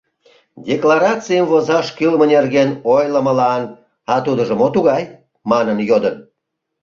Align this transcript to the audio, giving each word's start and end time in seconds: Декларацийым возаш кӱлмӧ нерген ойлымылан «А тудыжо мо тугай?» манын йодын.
Декларацийым 0.67 1.45
возаш 1.53 1.87
кӱлмӧ 1.97 2.25
нерген 2.33 2.69
ойлымылан 2.93 3.63
«А 4.13 4.15
тудыжо 4.25 4.53
мо 4.59 4.67
тугай?» 4.75 5.03
манын 5.49 5.77
йодын. 5.89 6.15